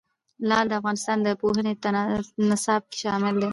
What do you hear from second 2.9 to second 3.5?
کې شامل دي.